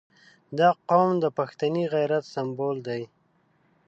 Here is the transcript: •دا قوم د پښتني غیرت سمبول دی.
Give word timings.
•دا 0.57 0.69
قوم 0.89 1.11
د 1.23 1.25
پښتني 1.37 1.83
غیرت 1.93 2.23
سمبول 2.33 2.77
دی. 2.87 3.01